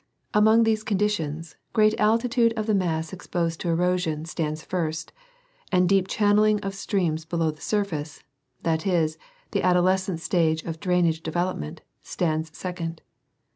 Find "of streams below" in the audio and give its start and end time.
6.61-7.51